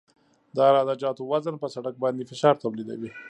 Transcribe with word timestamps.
د 0.55 0.57
عراده 0.67 0.95
جاتو 1.01 1.21
وزن 1.31 1.55
په 1.59 1.67
سرک 1.73 1.95
باندې 2.03 2.27
فشار 2.31 2.55
تولیدوي 2.63 3.11